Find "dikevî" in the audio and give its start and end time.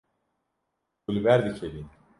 1.45-1.81